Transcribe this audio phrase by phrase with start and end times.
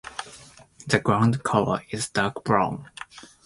[0.87, 2.89] The ground colour is dark brown.